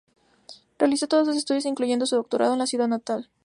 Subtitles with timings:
[0.79, 3.29] Realizó todos sus estudios, incluyendo su doctorado, en su ciudad natal.